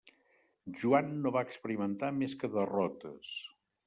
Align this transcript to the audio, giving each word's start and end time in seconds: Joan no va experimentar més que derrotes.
Joan 0.77 1.11
no 1.25 1.31
va 1.35 1.43
experimentar 1.47 2.09
més 2.21 2.33
que 2.39 2.49
derrotes. 2.57 3.35